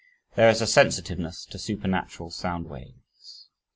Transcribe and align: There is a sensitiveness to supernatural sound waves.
There 0.33 0.49
is 0.49 0.61
a 0.63 0.65
sensitiveness 0.65 1.45
to 1.45 1.59
supernatural 1.59 2.31
sound 2.31 2.65
waves. 2.67 3.49